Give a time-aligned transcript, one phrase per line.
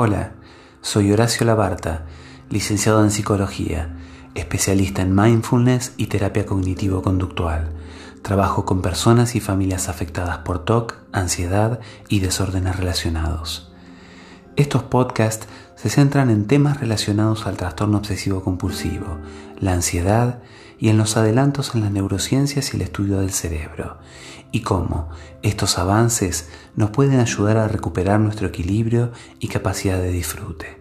[0.00, 0.30] Hola,
[0.80, 2.04] soy Horacio Labarta,
[2.50, 3.96] licenciado en psicología,
[4.36, 7.72] especialista en mindfulness y terapia cognitivo-conductual.
[8.22, 13.72] Trabajo con personas y familias afectadas por TOC, ansiedad y desórdenes relacionados.
[14.54, 19.18] Estos podcasts se centran en temas relacionados al trastorno obsesivo compulsivo,
[19.58, 20.38] la ansiedad
[20.78, 23.98] y en los adelantos en las neurociencias y el estudio del cerebro,
[24.52, 25.10] y cómo
[25.42, 30.78] estos avances nos pueden ayudar a recuperar nuestro equilibrio y capacidad de disfrute.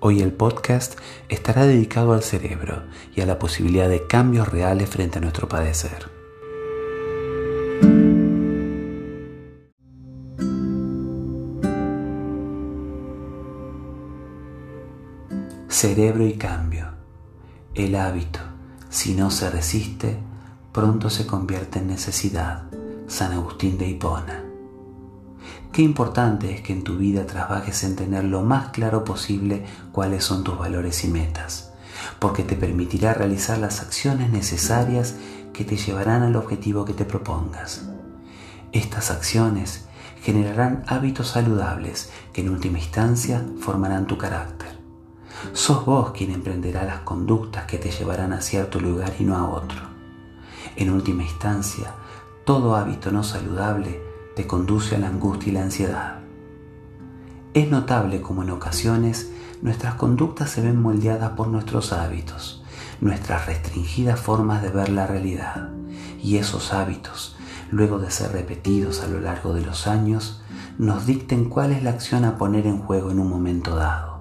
[0.00, 0.98] Hoy el podcast
[1.28, 2.82] estará dedicado al cerebro
[3.14, 6.10] y a la posibilidad de cambios reales frente a nuestro padecer.
[15.68, 16.92] Cerebro y cambio.
[17.74, 18.40] El hábito,
[18.94, 20.16] si no se resiste,
[20.70, 22.62] pronto se convierte en necesidad.
[23.08, 24.44] San Agustín de Hipona.
[25.72, 30.22] Qué importante es que en tu vida trabajes en tener lo más claro posible cuáles
[30.22, 31.72] son tus valores y metas,
[32.20, 35.16] porque te permitirá realizar las acciones necesarias
[35.52, 37.86] que te llevarán al objetivo que te propongas.
[38.70, 39.86] Estas acciones
[40.22, 44.73] generarán hábitos saludables que en última instancia formarán tu carácter.
[45.52, 49.48] Sos vos quien emprenderá las conductas que te llevarán a cierto lugar y no a
[49.48, 49.80] otro.
[50.76, 51.94] En última instancia,
[52.44, 54.00] todo hábito no saludable
[54.34, 56.18] te conduce a la angustia y la ansiedad.
[57.54, 59.30] Es notable como en ocasiones
[59.62, 62.64] nuestras conductas se ven moldeadas por nuestros hábitos,
[63.00, 65.70] nuestras restringidas formas de ver la realidad,
[66.20, 67.36] y esos hábitos,
[67.70, 70.42] luego de ser repetidos a lo largo de los años,
[70.78, 74.13] nos dicten cuál es la acción a poner en juego en un momento dado.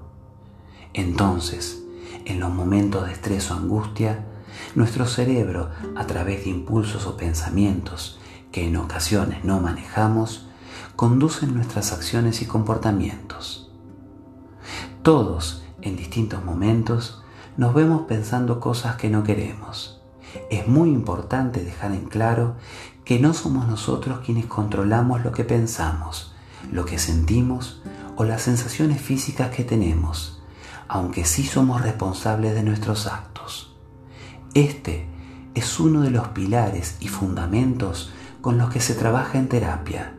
[0.93, 1.83] Entonces,
[2.25, 4.25] en los momentos de estrés o angustia,
[4.75, 8.19] nuestro cerebro, a través de impulsos o pensamientos
[8.51, 10.47] que en ocasiones no manejamos,
[10.95, 13.71] conducen nuestras acciones y comportamientos.
[15.01, 17.23] Todos, en distintos momentos,
[17.57, 19.99] nos vemos pensando cosas que no queremos.
[20.51, 22.55] Es muy importante dejar en claro
[23.03, 26.33] que no somos nosotros quienes controlamos lo que pensamos,
[26.71, 27.81] lo que sentimos
[28.15, 30.42] o las sensaciones físicas que tenemos
[30.93, 33.75] aunque sí somos responsables de nuestros actos.
[34.53, 35.07] Este
[35.55, 40.13] es uno de los pilares y fundamentos con los que se trabaja en terapia,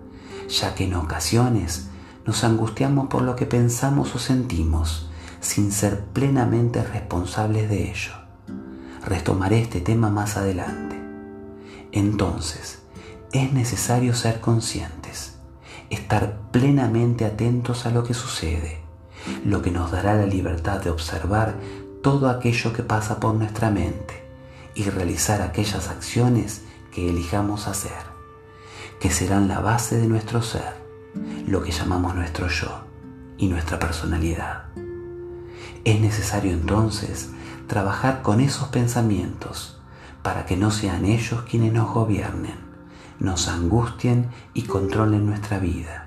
[0.48, 1.90] ya que en ocasiones
[2.26, 5.08] nos angustiamos por lo que pensamos o sentimos
[5.40, 8.14] sin ser plenamente responsables de ello.
[9.06, 11.00] Retomaré este tema más adelante.
[11.92, 12.82] Entonces,
[13.30, 15.36] es necesario ser conscientes,
[15.88, 18.83] estar plenamente atentos a lo que sucede
[19.44, 21.54] lo que nos dará la libertad de observar
[22.02, 24.24] todo aquello que pasa por nuestra mente
[24.74, 26.62] y realizar aquellas acciones
[26.92, 27.92] que elijamos hacer,
[29.00, 30.74] que serán la base de nuestro ser,
[31.46, 32.84] lo que llamamos nuestro yo
[33.38, 34.64] y nuestra personalidad.
[35.84, 37.30] Es necesario entonces
[37.66, 39.80] trabajar con esos pensamientos
[40.22, 42.56] para que no sean ellos quienes nos gobiernen,
[43.18, 46.03] nos angustien y controlen nuestra vida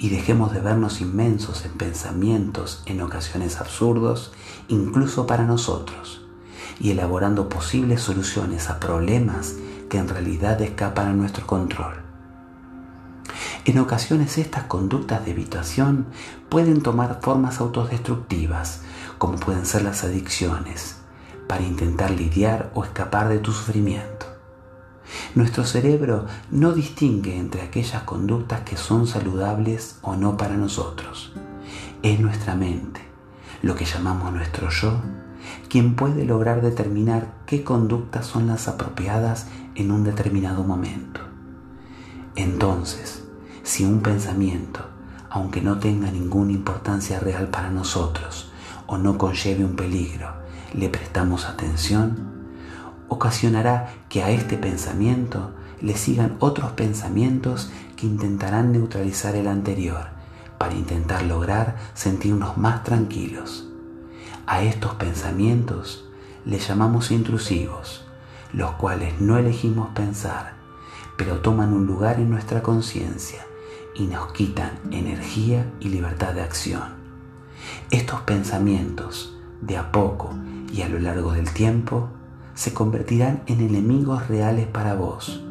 [0.00, 4.32] y dejemos de vernos inmensos en pensamientos en ocasiones absurdos,
[4.68, 6.22] incluso para nosotros,
[6.80, 9.56] y elaborando posibles soluciones a problemas
[9.90, 11.96] que en realidad escapan a nuestro control.
[13.66, 16.06] En ocasiones estas conductas de evitación
[16.48, 18.80] pueden tomar formas autodestructivas,
[19.18, 20.96] como pueden ser las adicciones,
[21.46, 24.29] para intentar lidiar o escapar de tu sufrimiento.
[25.34, 31.32] Nuestro cerebro no distingue entre aquellas conductas que son saludables o no para nosotros.
[32.02, 33.00] Es nuestra mente,
[33.62, 35.00] lo que llamamos nuestro yo,
[35.68, 39.46] quien puede lograr determinar qué conductas son las apropiadas
[39.76, 41.20] en un determinado momento.
[42.34, 43.24] Entonces,
[43.62, 44.80] si un pensamiento,
[45.28, 48.50] aunque no tenga ninguna importancia real para nosotros
[48.88, 50.32] o no conlleve un peligro,
[50.74, 52.39] le prestamos atención,
[53.10, 55.50] ocasionará que a este pensamiento
[55.82, 60.08] le sigan otros pensamientos que intentarán neutralizar el anterior
[60.58, 63.66] para intentar lograr sentirnos más tranquilos.
[64.46, 66.08] A estos pensamientos
[66.44, 68.06] le llamamos intrusivos,
[68.52, 70.54] los cuales no elegimos pensar,
[71.16, 73.44] pero toman un lugar en nuestra conciencia
[73.94, 77.00] y nos quitan energía y libertad de acción.
[77.90, 80.34] Estos pensamientos, de a poco
[80.72, 82.08] y a lo largo del tiempo,
[82.54, 85.42] se convertirán en enemigos reales para vos.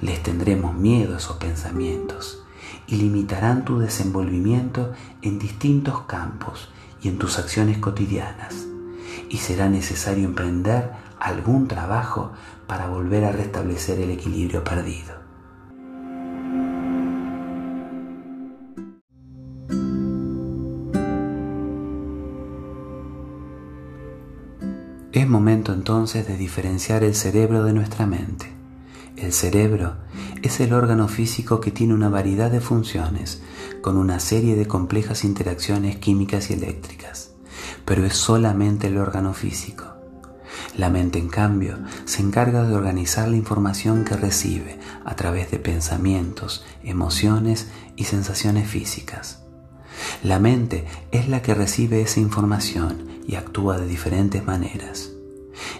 [0.00, 2.44] Les tendremos miedo a esos pensamientos
[2.86, 4.92] y limitarán tu desenvolvimiento
[5.22, 6.68] en distintos campos
[7.02, 8.66] y en tus acciones cotidianas.
[9.28, 12.32] Y será necesario emprender algún trabajo
[12.66, 15.17] para volver a restablecer el equilibrio perdido.
[25.18, 28.52] Es momento entonces de diferenciar el cerebro de nuestra mente.
[29.16, 29.96] El cerebro
[30.42, 33.42] es el órgano físico que tiene una variedad de funciones,
[33.82, 37.32] con una serie de complejas interacciones químicas y eléctricas,
[37.84, 39.86] pero es solamente el órgano físico.
[40.76, 45.58] La mente, en cambio, se encarga de organizar la información que recibe a través de
[45.58, 47.66] pensamientos, emociones
[47.96, 49.47] y sensaciones físicas.
[50.22, 55.10] La mente es la que recibe esa información y actúa de diferentes maneras.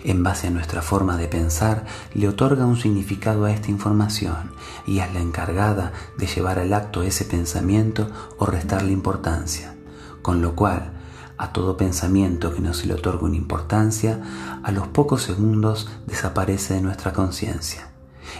[0.05, 4.53] En base a nuestra forma de pensar, le otorga un significado a esta información
[4.87, 9.77] y es la encargada de llevar al acto ese pensamiento o restarle importancia,
[10.23, 10.93] con lo cual,
[11.37, 14.21] a todo pensamiento que no se le otorga una importancia,
[14.63, 17.89] a los pocos segundos desaparece de nuestra conciencia.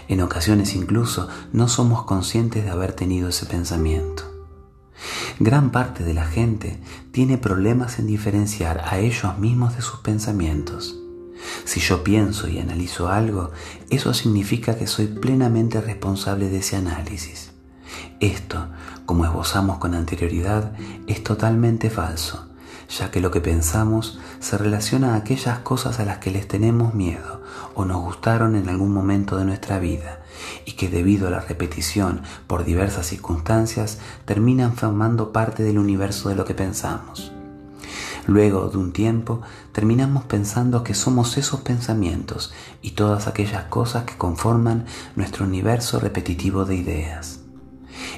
[0.07, 4.28] En ocasiones incluso no somos conscientes de haber tenido ese pensamiento.
[5.39, 6.79] Gran parte de la gente
[7.11, 10.97] tiene problemas en diferenciar a ellos mismos de sus pensamientos.
[11.63, 13.51] Si yo pienso y analizo algo,
[13.89, 17.51] eso significa que soy plenamente responsable de ese análisis.
[18.19, 18.67] Esto,
[19.05, 20.73] como esbozamos con anterioridad,
[21.07, 22.48] es totalmente falso,
[22.89, 26.93] ya que lo que pensamos se relaciona a aquellas cosas a las que les tenemos
[26.93, 27.41] miedo
[27.75, 30.21] o nos gustaron en algún momento de nuestra vida
[30.65, 36.35] y que debido a la repetición por diversas circunstancias terminan formando parte del universo de
[36.35, 37.31] lo que pensamos.
[38.27, 39.41] Luego de un tiempo
[39.71, 46.65] terminamos pensando que somos esos pensamientos y todas aquellas cosas que conforman nuestro universo repetitivo
[46.65, 47.39] de ideas.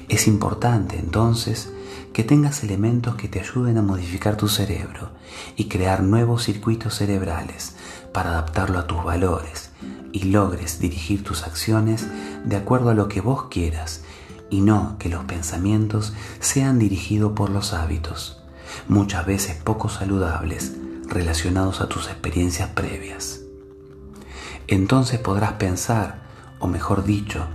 [0.09, 1.71] Es importante entonces
[2.13, 5.09] que tengas elementos que te ayuden a modificar tu cerebro
[5.55, 7.75] y crear nuevos circuitos cerebrales
[8.13, 9.71] para adaptarlo a tus valores
[10.11, 12.07] y logres dirigir tus acciones
[12.43, 14.03] de acuerdo a lo que vos quieras
[14.49, 18.43] y no que los pensamientos sean dirigidos por los hábitos,
[18.87, 20.73] muchas veces poco saludables,
[21.07, 23.41] relacionados a tus experiencias previas.
[24.67, 26.21] Entonces podrás pensar,
[26.59, 27.47] o mejor dicho,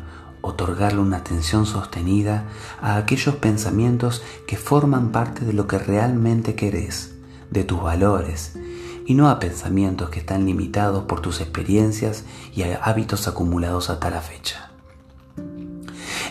[0.46, 2.44] otorgarle una atención sostenida
[2.80, 7.14] a aquellos pensamientos que forman parte de lo que realmente querés,
[7.50, 8.56] de tus valores,
[9.04, 14.20] y no a pensamientos que están limitados por tus experiencias y hábitos acumulados hasta la
[14.20, 14.70] fecha.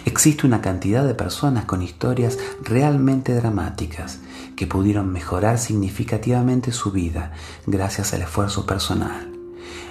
[0.05, 4.19] Existe una cantidad de personas con historias realmente dramáticas
[4.55, 7.33] que pudieron mejorar significativamente su vida
[7.65, 9.34] gracias al esfuerzo personal.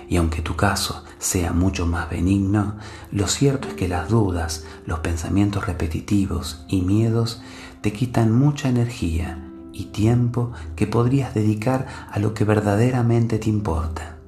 [0.08, 2.76] Y aunque tu caso sea mucho más benigno,
[3.10, 7.42] lo cierto es que las dudas, los pensamientos repetitivos y miedos
[7.80, 9.38] te quitan mucha energía
[9.72, 14.18] y tiempo que podrías dedicar a lo que verdaderamente te importa.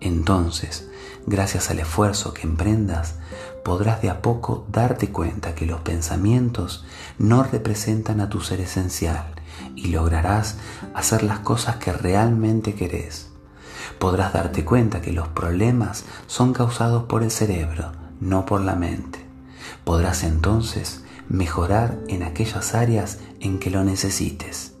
[0.00, 0.88] Entonces,
[1.26, 3.16] gracias al esfuerzo que emprendas,
[3.64, 6.84] podrás de a poco darte cuenta que los pensamientos
[7.18, 9.34] no representan a tu ser esencial
[9.76, 10.56] y lograrás
[10.94, 13.29] hacer las cosas que realmente querés.
[14.00, 19.18] Podrás darte cuenta que los problemas son causados por el cerebro, no por la mente.
[19.84, 24.74] Podrás entonces mejorar en aquellas áreas en que lo necesites.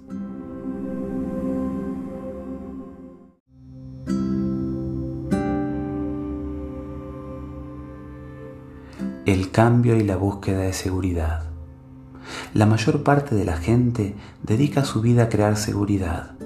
[9.26, 11.42] El cambio y la búsqueda de seguridad.
[12.54, 16.39] La mayor parte de la gente dedica su vida a crear seguridad.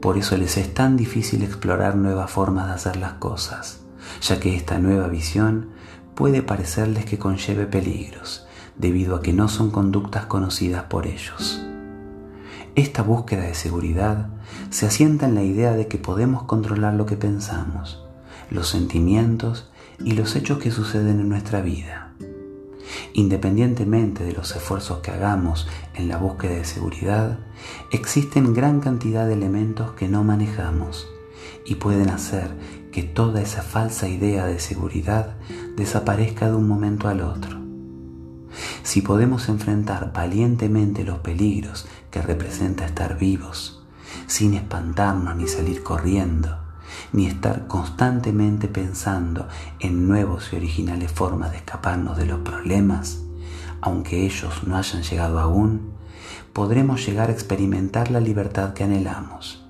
[0.00, 3.80] Por eso les es tan difícil explorar nuevas formas de hacer las cosas,
[4.20, 5.70] ya que esta nueva visión
[6.14, 11.64] puede parecerles que conlleve peligros, debido a que no son conductas conocidas por ellos.
[12.76, 14.28] Esta búsqueda de seguridad
[14.70, 18.04] se asienta en la idea de que podemos controlar lo que pensamos,
[18.50, 22.07] los sentimientos y los hechos que suceden en nuestra vida.
[23.18, 27.40] Independientemente de los esfuerzos que hagamos en la búsqueda de seguridad,
[27.90, 31.08] existen gran cantidad de elementos que no manejamos
[31.64, 32.48] y pueden hacer
[32.92, 35.34] que toda esa falsa idea de seguridad
[35.74, 37.58] desaparezca de un momento al otro.
[38.84, 43.84] Si podemos enfrentar valientemente los peligros que representa estar vivos,
[44.28, 46.67] sin espantarnos ni salir corriendo,
[47.12, 49.48] ni estar constantemente pensando
[49.80, 53.22] en nuevos y originales formas de escaparnos de los problemas,
[53.80, 55.92] aunque ellos no hayan llegado aún,
[56.52, 59.64] podremos llegar a experimentar la libertad que anhelamos.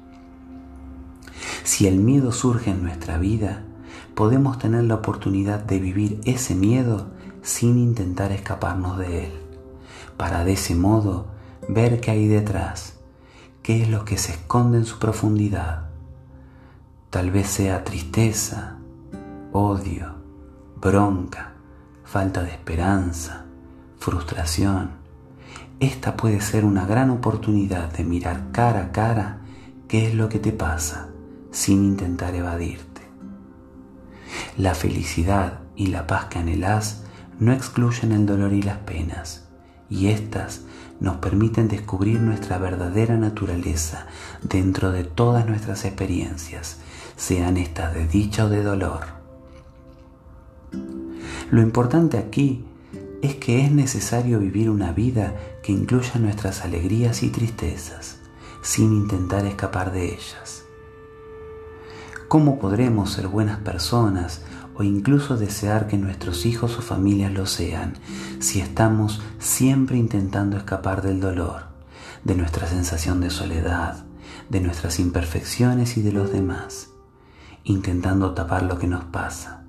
[1.62, 3.64] Si el miedo surge en nuestra vida,
[4.14, 7.08] podemos tener la oportunidad de vivir ese miedo
[7.42, 9.32] sin intentar escaparnos de él,
[10.16, 11.26] para de ese modo
[11.68, 12.94] ver qué hay detrás,
[13.62, 15.87] qué es lo que se esconde en su profundidad
[17.18, 18.76] Tal vez sea tristeza,
[19.50, 20.14] odio,
[20.80, 21.54] bronca,
[22.04, 23.44] falta de esperanza,
[23.98, 24.90] frustración.
[25.80, 29.40] Esta puede ser una gran oportunidad de mirar cara a cara
[29.88, 31.08] qué es lo que te pasa,
[31.50, 33.02] sin intentar evadirte.
[34.56, 37.02] La felicidad y la paz que anhelás
[37.40, 39.48] no excluyen el dolor y las penas,
[39.90, 40.60] y éstas
[41.00, 44.06] nos permiten descubrir nuestra verdadera naturaleza
[44.40, 46.78] dentro de todas nuestras experiencias,
[47.18, 49.00] sean estas de dicha o de dolor.
[51.50, 52.64] Lo importante aquí
[53.22, 58.18] es que es necesario vivir una vida que incluya nuestras alegrías y tristezas,
[58.62, 60.62] sin intentar escapar de ellas.
[62.28, 64.42] ¿Cómo podremos ser buenas personas
[64.76, 67.94] o incluso desear que nuestros hijos o familias lo sean
[68.38, 71.62] si estamos siempre intentando escapar del dolor,
[72.22, 74.04] de nuestra sensación de soledad,
[74.50, 76.90] de nuestras imperfecciones y de los demás,
[77.68, 79.64] intentando tapar lo que nos pasa.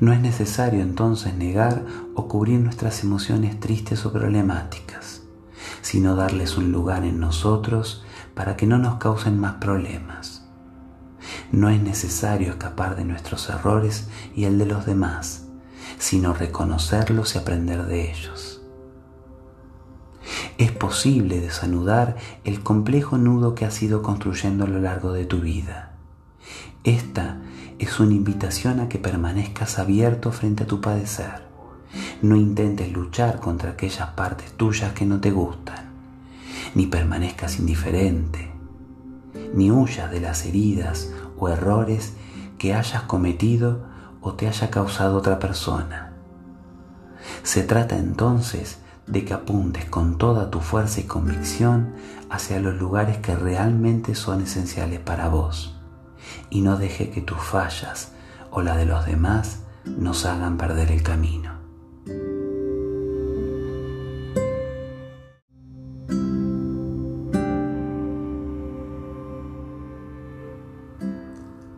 [0.00, 5.22] No es necesario entonces negar o cubrir nuestras emociones tristes o problemáticas,
[5.82, 8.04] sino darles un lugar en nosotros
[8.34, 10.46] para que no nos causen más problemas.
[11.50, 15.46] No es necesario escapar de nuestros errores y el de los demás,
[15.98, 18.62] sino reconocerlos y aprender de ellos.
[20.58, 25.40] Es posible desanudar el complejo nudo que has ido construyendo a lo largo de tu
[25.40, 25.97] vida.
[26.88, 27.36] Esta
[27.78, 31.42] es una invitación a que permanezcas abierto frente a tu padecer.
[32.22, 35.90] No intentes luchar contra aquellas partes tuyas que no te gustan,
[36.74, 38.50] ni permanezcas indiferente,
[39.52, 42.14] ni huyas de las heridas o errores
[42.56, 43.84] que hayas cometido
[44.22, 46.14] o te haya causado otra persona.
[47.42, 51.92] Se trata entonces de que apuntes con toda tu fuerza y convicción
[52.30, 55.77] hacia los lugares que realmente son esenciales para vos
[56.50, 58.12] y no deje que tus fallas
[58.50, 61.58] o la de los demás nos hagan perder el camino.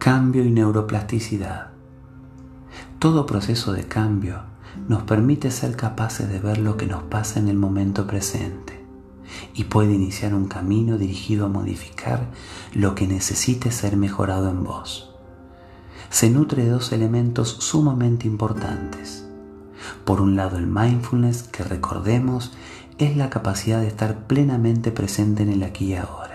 [0.00, 1.69] cambio y neuroplasticidad.
[2.99, 4.42] Todo proceso de cambio
[4.88, 8.70] nos permite ser capaces de ver lo que nos pasa en el momento presente
[9.55, 12.29] y puede iniciar un camino dirigido a modificar
[12.75, 15.11] lo que necesite ser mejorado en vos.
[16.11, 19.27] Se nutre de dos elementos sumamente importantes.
[20.05, 22.53] Por un lado el mindfulness, que recordemos,
[22.99, 26.31] es la capacidad de estar plenamente presente en el aquí y ahora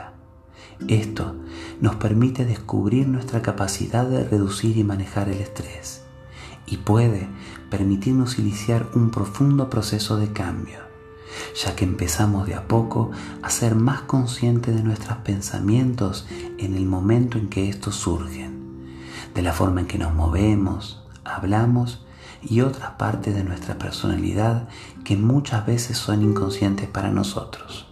[0.88, 1.36] esto
[1.82, 6.04] nos permite descubrir nuestra capacidad de reducir y manejar el estrés
[6.68, 7.28] y puede
[7.70, 10.80] permitirnos iniciar un profundo proceso de cambio,
[11.54, 13.12] ya que empezamos de a poco
[13.42, 18.96] a ser más conscientes de nuestros pensamientos en el momento en que estos surgen,
[19.34, 22.06] de la forma en que nos movemos, hablamos
[22.42, 24.68] y otras partes de nuestra personalidad
[25.04, 27.88] que muchas veces son inconscientes para nosotros.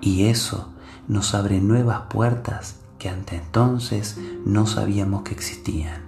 [0.00, 0.70] Y eso
[1.08, 6.02] nos abre nuevas puertas que ante entonces no sabíamos que existían.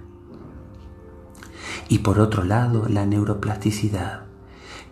[1.89, 4.26] Y por otro lado, la neuroplasticidad,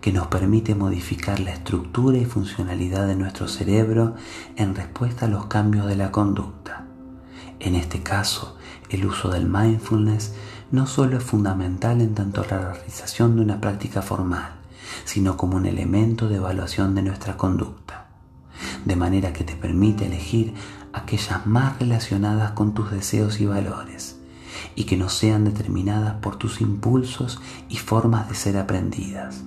[0.05, 4.13] que nos permite modificar la estructura y funcionalidad de nuestro cerebro
[4.55, 6.85] en respuesta a los cambios de la conducta.
[7.59, 8.55] En este caso,
[8.91, 10.35] el uso del mindfulness
[10.69, 14.51] no solo es fundamental en tanto la realización de una práctica formal,
[15.05, 18.05] sino como un elemento de evaluación de nuestra conducta
[18.85, 20.53] de manera que te permite elegir
[20.93, 24.19] aquellas más relacionadas con tus deseos y valores,
[24.75, 29.43] y que no sean determinadas por tus impulsos y formas de ser aprendidas.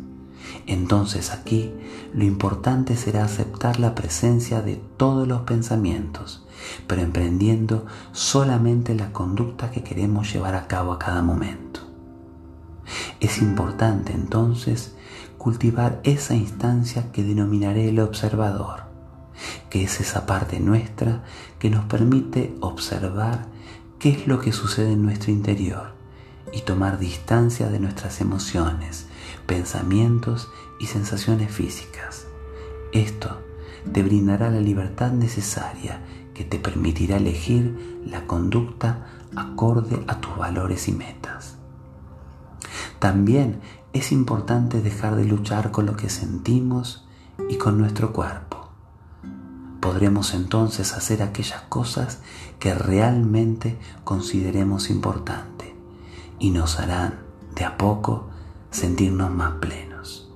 [0.69, 1.73] Entonces aquí
[2.13, 6.47] lo importante será aceptar la presencia de todos los pensamientos,
[6.87, 11.81] pero emprendiendo solamente la conducta que queremos llevar a cabo a cada momento.
[13.19, 14.95] Es importante entonces
[15.39, 18.83] cultivar esa instancia que denominaré el observador,
[19.71, 21.25] que es esa parte nuestra
[21.59, 23.47] que nos permite observar
[23.99, 25.95] qué es lo que sucede en nuestro interior
[26.53, 29.08] y tomar distancia de nuestras emociones,
[29.47, 32.27] pensamientos y sensaciones físicas.
[32.93, 33.41] Esto
[33.93, 36.03] te brindará la libertad necesaria
[36.35, 39.07] que te permitirá elegir la conducta
[39.37, 41.57] acorde a tus valores y metas.
[42.99, 43.61] También
[43.93, 47.07] es importante dejar de luchar con lo que sentimos
[47.49, 48.59] y con nuestro cuerpo
[49.89, 52.19] podremos entonces hacer aquellas cosas
[52.59, 55.75] que realmente consideremos importante
[56.39, 57.21] y nos harán
[57.55, 58.29] de a poco
[58.71, 60.31] sentirnos más plenos.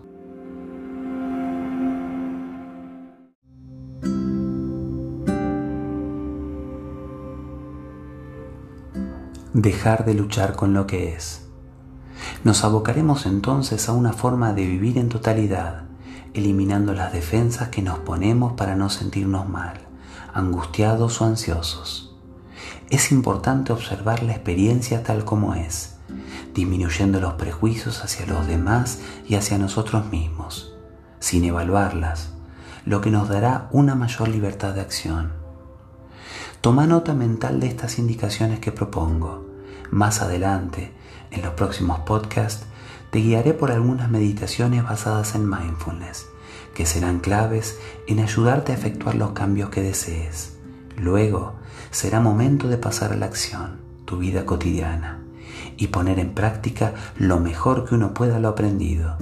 [9.54, 11.46] Dejar de luchar con lo que es.
[12.44, 15.82] Nos abocaremos entonces a una forma de vivir en totalidad
[16.34, 19.80] eliminando las defensas que nos ponemos para no sentirnos mal,
[20.32, 22.08] angustiados o ansiosos.
[22.90, 25.91] es importante observar la experiencia tal como es,
[26.54, 30.74] disminuyendo los prejuicios hacia los demás y hacia nosotros mismos,
[31.20, 32.32] sin evaluarlas,
[32.84, 35.32] lo que nos dará una mayor libertad de acción.
[36.60, 39.46] Toma nota mental de estas indicaciones que propongo.
[39.90, 40.92] Más adelante,
[41.30, 42.66] en los próximos podcasts,
[43.10, 46.26] te guiaré por algunas meditaciones basadas en mindfulness,
[46.74, 50.56] que serán claves en ayudarte a efectuar los cambios que desees.
[50.96, 51.54] Luego,
[51.90, 55.21] será momento de pasar a la acción, tu vida cotidiana,
[55.82, 59.16] y poner en práctica lo mejor que uno pueda lo aprendido.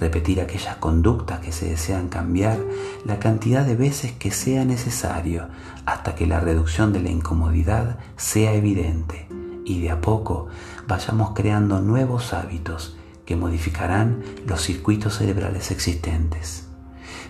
[0.00, 2.56] Repetir aquellas conductas que se desean cambiar
[3.04, 5.48] la cantidad de veces que sea necesario
[5.84, 9.28] hasta que la reducción de la incomodidad sea evidente
[9.66, 10.48] y de a poco
[10.86, 12.96] vayamos creando nuevos hábitos
[13.26, 16.68] que modificarán los circuitos cerebrales existentes.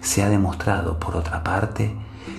[0.03, 1.97] Se ha demostrado, por otra parte,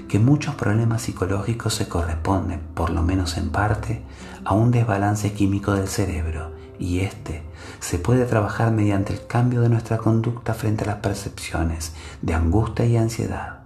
[0.09, 4.01] que muchos problemas psicológicos se corresponden, por lo menos en parte,
[4.43, 7.43] a un desbalance químico del cerebro y este
[7.79, 12.85] se puede trabajar mediante el cambio de nuestra conducta frente a las percepciones de angustia
[12.85, 13.59] y ansiedad.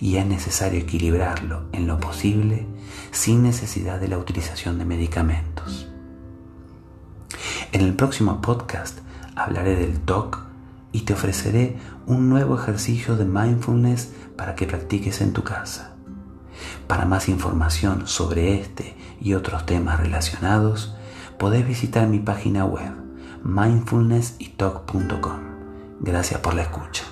[0.00, 2.66] Y es necesario equilibrarlo en lo posible
[3.10, 5.88] sin necesidad de la utilización de medicamentos.
[7.72, 8.98] En el próximo podcast
[9.34, 10.49] hablaré del TOC
[10.92, 15.94] y te ofreceré un nuevo ejercicio de mindfulness para que practiques en tu casa.
[16.86, 20.96] Para más información sobre este y otros temas relacionados,
[21.38, 22.92] podés visitar mi página web
[23.44, 25.40] mindfulnesstalk.com.
[26.00, 27.04] Gracias por la escucha.